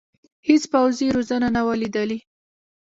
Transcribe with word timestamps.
هېڅ 0.47 0.63
پوځي 0.73 1.07
روزنه 1.15 1.47
نه 1.55 1.61
وه 1.65 1.75
لیدلې. 1.81 2.19